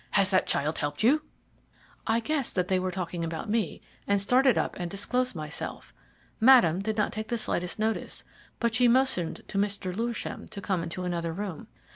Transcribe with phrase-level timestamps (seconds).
[0.17, 1.21] Has that child helped you?'
[2.07, 5.93] "I guessed that they were talking about me, and started up and disclosed myself.
[6.39, 8.23] Madame did not take the slightest notice,
[8.59, 9.95] but she motioned to Mr.
[9.95, 11.67] Lewisham to come into another room.